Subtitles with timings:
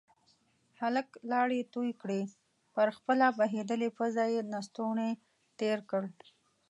[0.81, 2.21] هلک لاړې تو کړې،
[2.75, 5.11] پر خپله بهيدلې پزه يې لستوڼی
[5.59, 6.03] تير کړ.